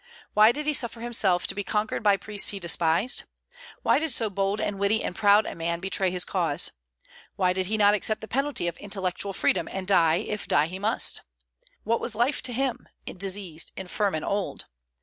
Why 0.33 0.51
did 0.51 0.65
he 0.65 0.73
suffer 0.73 0.99
himself 0.99 1.45
to 1.45 1.53
be 1.53 1.63
conquered 1.63 2.01
by 2.01 2.17
priests 2.17 2.49
he 2.49 2.59
despised? 2.59 3.25
Why 3.83 3.99
did 3.99 4.11
so 4.11 4.31
bold 4.31 4.59
and 4.59 4.79
witty 4.79 5.03
and 5.03 5.15
proud 5.15 5.45
a 5.45 5.53
man 5.53 5.79
betray 5.79 6.09
his 6.09 6.25
cause? 6.25 6.71
Why 7.35 7.53
did 7.53 7.67
he 7.67 7.77
not 7.77 7.93
accept 7.93 8.21
the 8.21 8.27
penalty 8.27 8.67
of 8.67 8.75
intellectual 8.77 9.31
freedom, 9.31 9.69
and 9.71 9.85
die, 9.85 10.15
if 10.15 10.47
die 10.47 10.65
he 10.65 10.79
must? 10.79 11.21
What 11.83 11.99
was 12.01 12.15
life 12.15 12.41
to 12.41 12.51
him, 12.51 12.89
diseased, 13.05 13.73
infirm, 13.77 14.15
and 14.15 14.25
old? 14.25 14.65